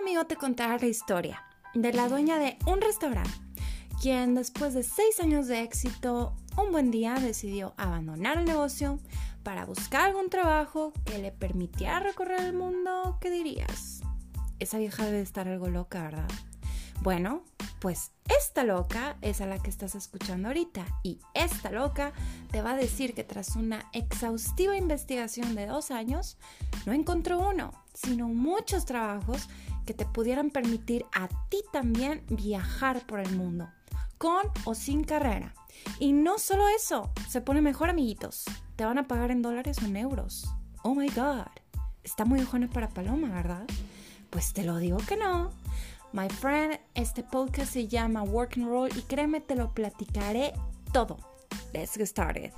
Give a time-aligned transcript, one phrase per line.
[0.00, 3.30] amigo te contará la historia de la dueña de un restaurante,
[4.00, 9.00] quien después de seis años de éxito, un buen día decidió abandonar el negocio
[9.42, 13.18] para buscar algún trabajo que le permitiera recorrer el mundo.
[13.20, 14.00] ¿Qué dirías?
[14.60, 16.28] Esa vieja debe estar algo loca, ¿verdad?
[17.02, 17.42] Bueno,
[17.80, 22.12] pues esta loca es a la que estás escuchando ahorita y esta loca
[22.50, 26.36] te va a decir que tras una exhaustiva investigación de dos años,
[26.86, 29.48] no encontró uno, sino muchos trabajos
[29.86, 33.68] que te pudieran permitir a ti también viajar por el mundo,
[34.18, 35.54] con o sin carrera.
[35.98, 38.44] Y no solo eso, se pone mejor amiguitos,
[38.76, 40.46] te van a pagar en dólares o en euros.
[40.82, 41.46] Oh my god,
[42.02, 43.66] está muy ojona para Paloma, ¿verdad?
[44.30, 45.50] Pues te lo digo que no.
[46.12, 50.54] My friend, este podcast se llama Work and Roll y créeme, te lo platicaré
[50.90, 51.18] todo.
[51.74, 52.52] Let's get started.